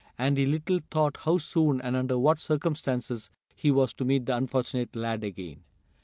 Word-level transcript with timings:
And 0.17 0.35
he 0.35 0.47
little 0.47 0.79
thought 0.89 1.15
how 1.25 1.37
soon, 1.37 1.79
and 1.79 1.95
under 1.95 2.17
what 2.17 2.39
circumstances, 2.39 3.29
he 3.55 3.69
was 3.69 3.93
to 3.93 4.03
meet 4.03 4.25
the 4.25 4.35
unfortunate 4.35 4.95
lad 4.95 5.23
again. 5.23 5.61